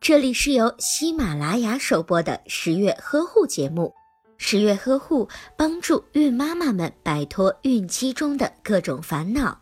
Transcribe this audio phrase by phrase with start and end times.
[0.00, 3.92] 这里是由喜马拉雅首播的十月呵护节目。
[4.36, 9.60] 十月呵护帮助孕妈妈们摆脱孕期中的各种烦恼。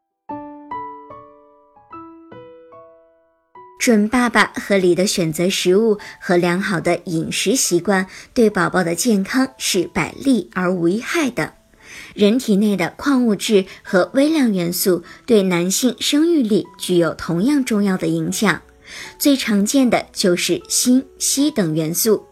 [3.79, 11.55] 准爸爸合理的选择食物和良好的饮食习惯，对宝宝的健康是百利而无一害的。
[12.15, 18.63] 人体内的矿物质和微量元素对男性生育力具有同样重要的影响。
[19.19, 22.25] 最常见的就是锌、硒等元素，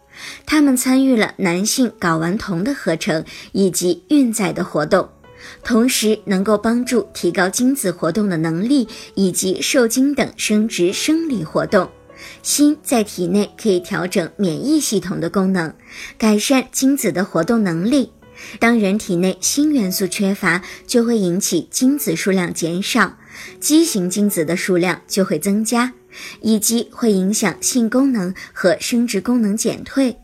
[0.46, 5.08] 它们参与了男性睾丸酮的合成以及孕载的活动，
[5.64, 11.88] 同时能够帮助提高精子活动的能力以及受精等生殖生理活动。
[12.42, 15.74] 锌在体内可以调整免疫系统的功能，
[16.18, 18.12] 改善精子的活动能力。
[18.58, 23.16] 当人体内锌元素缺乏，就会引起精子数量减少，
[23.60, 25.92] 畸形精子的数量就会增加。
[26.40, 30.18] 以及会影响性功能和生殖功能减退，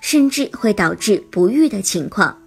[0.00, 2.38] 甚至会导致不育的情况。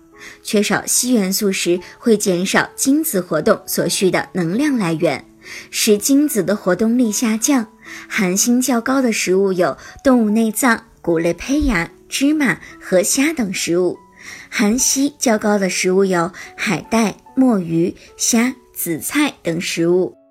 [0.42, 5.25] 缺少硒元素时，会减少精子活动所需的能量来源，
[5.70, 7.67] 使精子的活动力下降。
[8.08, 13.97] 含锌较高的食物有动物内脏、谷类胚芽、芝麻和虾等食物；
[14.50, 20.25] 含硒较高的食物有海带、墨鱼、虾、紫菜等食物。